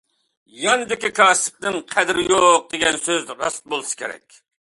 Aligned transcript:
«ياندىكى 0.61 1.11
كاسىپنىڭ 1.19 1.77
قەدرى 1.91 2.25
يوق» 2.33 2.65
دېگەن 2.73 2.99
سۆز 3.05 3.31
راست 3.45 3.71
بولسا 3.75 4.01
كېرەك. 4.03 4.41